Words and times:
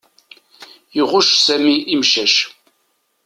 Iɣucc 0.99 1.31
Sami 1.45 1.75
imcac. 1.93 2.35